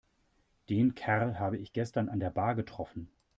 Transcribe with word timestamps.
Den 0.69 0.95
Kerl 0.95 1.37
habe 1.37 1.59
ich 1.59 1.73
gestern 1.73 2.09
an 2.09 2.19
der 2.19 2.31
Bar 2.31 2.55
getroffen. 2.55 3.11